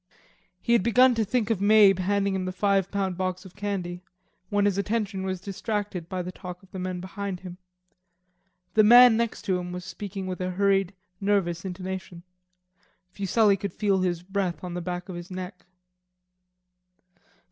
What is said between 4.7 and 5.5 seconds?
attention was